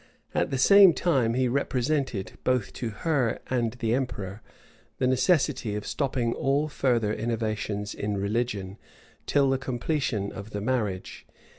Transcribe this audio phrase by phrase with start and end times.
[0.33, 4.41] At the same time he represented, both to her and the emperor,
[4.97, 8.79] the necessity of stopping all further innovations in religion,
[9.27, 11.27] till the completion of the marriage.